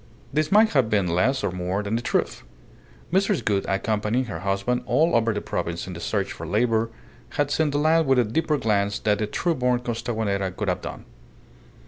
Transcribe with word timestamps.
This 0.33 0.51
might 0.51 0.69
have 0.69 0.89
been 0.89 1.05
less 1.05 1.43
or 1.43 1.51
more 1.51 1.83
than 1.83 1.95
the 1.95 2.01
truth. 2.01 2.41
Mrs. 3.13 3.45
Gould, 3.45 3.67
accompanying 3.69 4.25
her 4.25 4.39
husband 4.39 4.81
all 4.87 5.15
over 5.15 5.31
the 5.31 5.41
province 5.41 5.85
in 5.85 5.93
the 5.93 5.99
search 5.99 6.31
for 6.31 6.47
labour, 6.47 6.89
had 7.37 7.51
seen 7.51 7.69
the 7.69 7.77
land 7.77 8.07
with 8.07 8.17
a 8.17 8.23
deeper 8.23 8.57
glance 8.57 8.97
than 8.97 9.21
a 9.21 9.27
trueborn 9.27 9.81
Costaguanera 9.83 10.49
could 10.57 10.69
have 10.69 10.81
done. 10.81 11.05